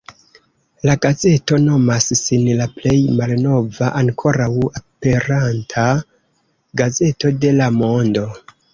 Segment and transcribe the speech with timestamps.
[0.89, 4.51] La gazeto nomas sin la plej malnova ankoraŭ
[4.83, 5.87] aperanta
[6.83, 8.31] gazeto de la mondo.